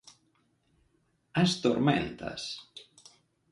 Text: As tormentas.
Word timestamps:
As 1.43 1.51
tormentas. 1.63 2.41